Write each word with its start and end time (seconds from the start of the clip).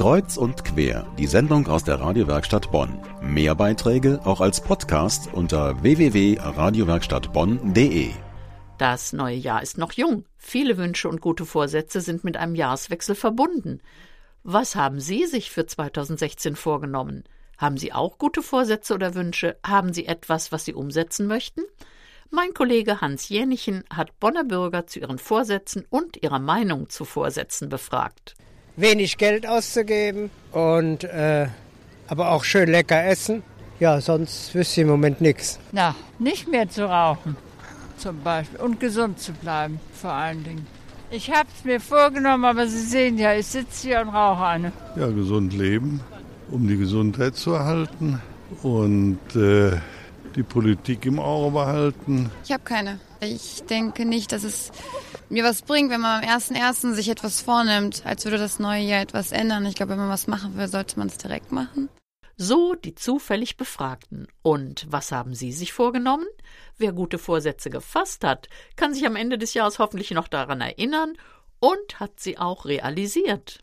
Kreuz 0.00 0.36
und 0.38 0.64
quer, 0.64 1.06
die 1.18 1.26
Sendung 1.26 1.68
aus 1.68 1.84
der 1.84 2.00
Radiowerkstatt 2.00 2.72
Bonn. 2.72 2.98
Mehr 3.20 3.54
Beiträge 3.54 4.18
auch 4.24 4.40
als 4.40 4.62
Podcast 4.62 5.28
unter 5.34 5.82
www.radiowerkstattbonn.de. 5.82 8.08
Das 8.78 9.12
neue 9.12 9.36
Jahr 9.36 9.62
ist 9.62 9.76
noch 9.76 9.92
jung. 9.92 10.24
Viele 10.38 10.78
Wünsche 10.78 11.06
und 11.06 11.20
gute 11.20 11.44
Vorsätze 11.44 12.00
sind 12.00 12.24
mit 12.24 12.38
einem 12.38 12.54
Jahreswechsel 12.54 13.14
verbunden. 13.14 13.82
Was 14.42 14.74
haben 14.74 15.00
Sie 15.00 15.26
sich 15.26 15.50
für 15.50 15.66
2016 15.66 16.56
vorgenommen? 16.56 17.24
Haben 17.58 17.76
Sie 17.76 17.92
auch 17.92 18.16
gute 18.16 18.40
Vorsätze 18.40 18.94
oder 18.94 19.14
Wünsche? 19.14 19.58
Haben 19.62 19.92
Sie 19.92 20.06
etwas, 20.06 20.50
was 20.50 20.64
Sie 20.64 20.72
umsetzen 20.72 21.26
möchten? 21.26 21.60
Mein 22.30 22.54
Kollege 22.54 23.02
Hans 23.02 23.28
Jänichen 23.28 23.84
hat 23.94 24.18
Bonner 24.18 24.44
Bürger 24.44 24.86
zu 24.86 24.98
ihren 24.98 25.18
Vorsätzen 25.18 25.84
und 25.90 26.22
ihrer 26.22 26.38
Meinung 26.38 26.88
zu 26.88 27.04
Vorsätzen 27.04 27.68
befragt. 27.68 28.34
Wenig 28.76 29.18
Geld 29.18 29.46
auszugeben 29.46 30.30
und 30.52 31.04
äh, 31.04 31.48
aber 32.08 32.30
auch 32.32 32.44
schön 32.44 32.70
lecker 32.70 33.04
essen. 33.04 33.42
Ja, 33.78 34.00
sonst 34.00 34.54
wüsste 34.54 34.80
ich 34.80 34.84
im 34.84 34.88
Moment 34.88 35.20
nichts. 35.20 35.58
Na, 35.72 35.94
nicht 36.18 36.48
mehr 36.48 36.68
zu 36.68 36.88
rauchen 36.88 37.36
zum 38.00 38.22
Beispiel 38.22 38.60
und 38.60 38.80
gesund 38.80 39.18
zu 39.18 39.32
bleiben 39.32 39.78
vor 39.92 40.12
allen 40.12 40.42
Dingen. 40.42 40.66
Ich 41.10 41.30
habe 41.30 41.48
es 41.56 41.64
mir 41.64 41.80
vorgenommen, 41.80 42.44
aber 42.44 42.66
Sie 42.66 42.80
sehen 42.80 43.18
ja, 43.18 43.34
ich 43.34 43.46
sitze 43.46 43.88
hier 43.88 44.00
und 44.00 44.08
rauche 44.10 44.44
eine. 44.44 44.72
Ja, 44.96 45.08
gesund 45.08 45.52
leben, 45.52 46.00
um 46.50 46.66
die 46.66 46.76
Gesundheit 46.76 47.36
zu 47.36 47.52
erhalten 47.52 48.20
und 48.62 49.18
äh, 49.34 49.72
die 50.36 50.42
Politik 50.42 51.06
im 51.06 51.18
Auge 51.18 51.52
behalten? 51.52 52.30
Ich 52.44 52.52
habe 52.52 52.62
keine. 52.62 53.00
Ich 53.20 53.62
denke 53.64 54.04
nicht, 54.04 54.32
dass 54.32 54.44
es 54.44 54.70
mir 55.28 55.44
was 55.44 55.62
bringt, 55.62 55.90
wenn 55.90 56.00
man 56.00 56.24
am 56.24 56.30
1.1. 56.30 56.94
sich 56.94 57.08
etwas 57.08 57.40
vornimmt, 57.40 58.02
als 58.04 58.24
würde 58.24 58.38
das 58.38 58.58
neue 58.58 58.82
Jahr 58.82 59.02
etwas 59.02 59.32
ändern. 59.32 59.66
Ich 59.66 59.74
glaube, 59.74 59.92
wenn 59.92 59.98
man 59.98 60.08
was 60.08 60.26
machen 60.26 60.56
will, 60.56 60.68
sollte 60.68 60.98
man 60.98 61.08
es 61.08 61.18
direkt 61.18 61.52
machen. 61.52 61.88
So 62.36 62.74
die 62.74 62.94
zufällig 62.94 63.58
Befragten. 63.58 64.26
Und 64.40 64.86
was 64.88 65.12
haben 65.12 65.34
Sie 65.34 65.52
sich 65.52 65.74
vorgenommen? 65.74 66.26
Wer 66.78 66.92
gute 66.92 67.18
Vorsätze 67.18 67.68
gefasst 67.68 68.24
hat, 68.24 68.48
kann 68.76 68.94
sich 68.94 69.06
am 69.06 69.16
Ende 69.16 69.36
des 69.36 69.52
Jahres 69.52 69.78
hoffentlich 69.78 70.10
noch 70.12 70.28
daran 70.28 70.62
erinnern 70.62 71.18
und 71.58 72.00
hat 72.00 72.18
sie 72.18 72.38
auch 72.38 72.64
realisiert. 72.64 73.60